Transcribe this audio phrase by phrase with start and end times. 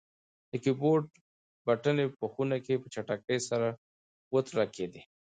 [0.49, 1.05] د کیبورډ
[1.65, 3.67] بټنې په خونه کې په چټکۍ سره
[4.33, 5.01] وتړکېدې.